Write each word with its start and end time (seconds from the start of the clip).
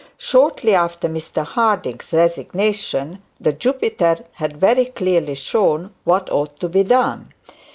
Shortly 0.17 0.73
after 0.73 1.07
Mr 1.07 1.45
Harding's 1.45 2.11
resignation, 2.11 3.21
the 3.39 3.53
Jupiter 3.53 4.25
had 4.31 4.57
very 4.59 4.85
clearly 4.85 5.35
shown 5.35 5.93
what 6.05 6.27
ought 6.31 6.59
to 6.61 6.67
be 6.69 6.81
done. 6.81 7.31